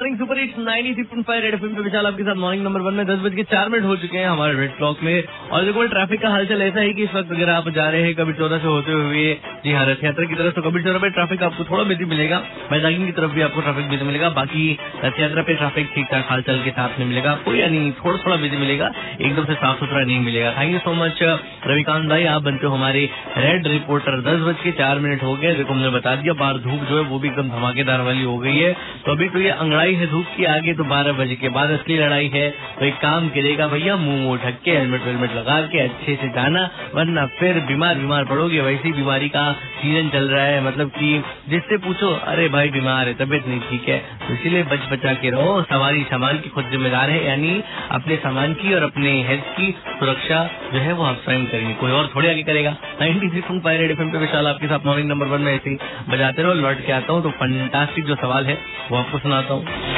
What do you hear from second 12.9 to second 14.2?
की तरफ़ भी आपको ट्रैफ़िक बिज़ी